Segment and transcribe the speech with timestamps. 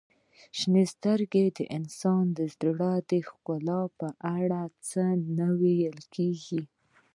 [0.57, 2.91] •شنې سترګې د انسان د زړه
[3.27, 4.07] ښکلا په
[4.39, 5.03] اړه څه
[5.37, 6.61] نه ویل کیږي.